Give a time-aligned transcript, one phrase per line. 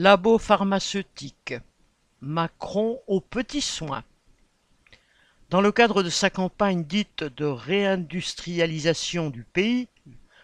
[0.00, 1.54] Labo pharmaceutique.
[2.20, 4.04] Macron aux petits soins.
[5.50, 9.88] Dans le cadre de sa campagne dite de réindustrialisation du pays,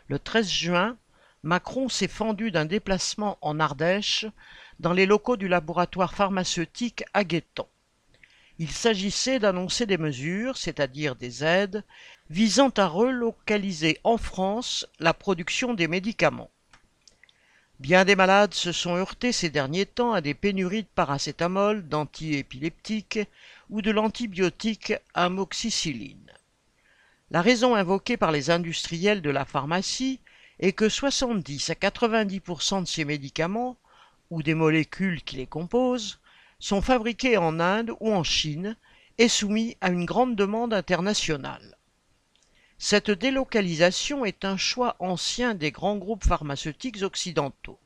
[0.09, 0.96] le 13 juin,
[1.45, 4.27] Macron s'est fendu d'un déplacement en Ardèche
[4.80, 7.23] dans les locaux du laboratoire pharmaceutique à
[8.59, 11.85] Il s'agissait d'annoncer des mesures, c'est-à-dire des aides,
[12.29, 16.51] visant à relocaliser en France la production des médicaments.
[17.80, 23.19] Bien des malades se sont heurtés ces derniers temps à des pénuries de paracétamol, d'antiépileptiques
[23.69, 26.31] ou de l'antibiotique amoxicilline.
[27.33, 30.21] La raison invoquée par les industriels de la pharmacie
[30.61, 33.77] est que 70 à 90% de ces médicaments,
[34.31, 36.20] ou des molécules qui les composent,
[36.61, 38.77] sont fabriqués en Inde ou en Chine
[39.19, 41.77] et soumis à une grande demande internationale.
[42.87, 47.80] Cette délocalisation est un choix ancien des grands groupes pharmaceutiques occidentaux.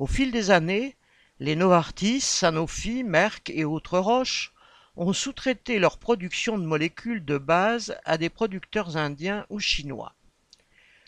[0.00, 0.96] Au fil des années,
[1.38, 4.52] les Novartis, Sanofi, Merck et autres Roches
[4.96, 10.16] ont sous-traité leur production de molécules de base à des producteurs indiens ou chinois.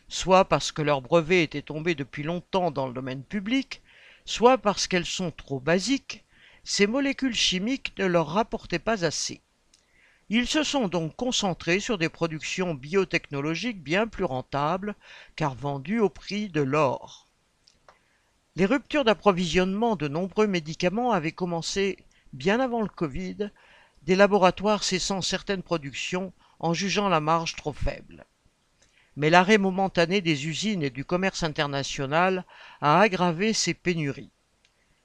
[0.06, 3.82] Soit parce que leurs brevets étaient tombés depuis longtemps dans le domaine public,
[4.24, 6.24] soit parce qu'elles sont trop basiques,
[6.62, 9.40] ces molécules chimiques ne leur rapportaient pas assez.
[10.32, 14.94] Ils se sont donc concentrés sur des productions biotechnologiques bien plus rentables,
[15.34, 17.26] car vendues au prix de l'or.
[18.54, 21.98] Les ruptures d'approvisionnement de nombreux médicaments avaient commencé
[22.32, 23.50] bien avant le Covid,
[24.04, 28.24] des laboratoires cessant certaines productions en jugeant la marge trop faible.
[29.16, 32.44] Mais l'arrêt momentané des usines et du commerce international
[32.80, 34.30] a aggravé ces pénuries.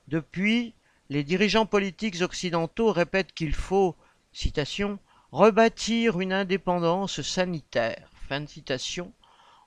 [0.08, 0.76] Depuis,
[1.10, 3.96] les dirigeants politiques occidentaux répètent qu'il faut,
[4.32, 5.00] citation,
[5.36, 8.10] rebâtir une indépendance sanitaire,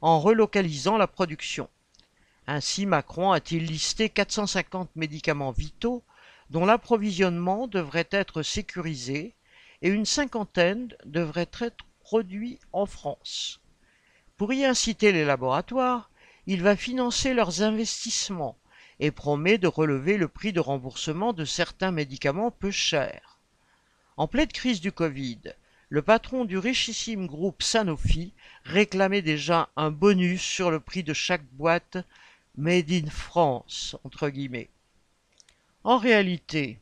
[0.01, 1.69] en relocalisant la production.
[2.47, 6.03] Ainsi, Macron a-t-il listé 450 médicaments vitaux
[6.49, 9.35] dont l'approvisionnement devrait être sécurisé
[9.83, 13.61] et une cinquantaine devraient être produits en France.
[14.39, 16.11] Pour y inciter les laboratoires,
[16.47, 18.57] il va financer leurs investissements
[19.01, 23.39] et promet de relever le prix de remboursement de certains médicaments peu chers.
[24.17, 25.39] En pleine crise du Covid,
[25.91, 28.35] le patron du richissime groupe Sanofi
[28.65, 31.97] réclamait déjà un bonus sur le prix de chaque boîte
[32.57, 33.97] Made in France.
[35.85, 36.79] En réalité,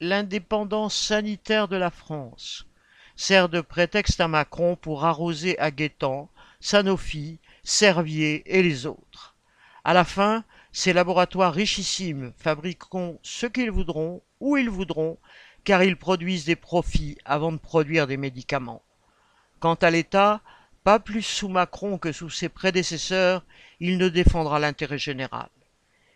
[0.00, 2.66] l'indépendance sanitaire de la France
[3.14, 6.28] sert de prétexte à Macron pour arroser à Guétan,
[6.60, 9.36] Sanofi, Servier et les autres.
[9.84, 15.18] À la fin, ces laboratoires richissimes fabriqueront ce qu'ils voudront, où ils voudront,
[15.66, 18.84] car ils produisent des profits avant de produire des médicaments.
[19.58, 20.40] Quant à l'État,
[20.84, 23.44] pas plus sous Macron que sous ses prédécesseurs,
[23.80, 25.48] il ne défendra l'intérêt général.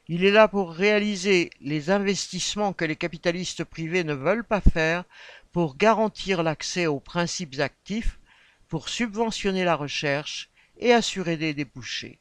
[0.06, 5.02] Il est là pour réaliser les investissements que les capitalistes privés ne veulent pas faire,
[5.50, 8.20] pour garantir l'accès aux principes actifs,
[8.68, 12.20] pour subventionner la recherche et assurer des débouchés.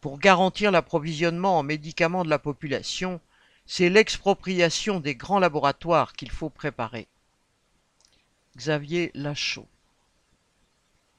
[0.00, 3.20] Pour garantir l'approvisionnement en médicaments de la population,
[3.66, 7.08] c'est l'expropriation des grands laboratoires qu'il faut préparer.
[8.56, 9.68] Xavier Lachaud